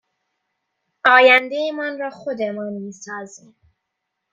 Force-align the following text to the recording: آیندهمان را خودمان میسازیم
آیندهمان 1.05 1.99
را 1.99 2.09
خودمان 2.09 2.73
میسازیم 2.73 3.55